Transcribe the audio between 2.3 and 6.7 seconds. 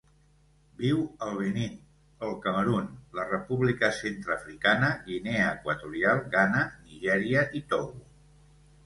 Camerun, la República Centreafricana, Guinea Equatorial, Ghana,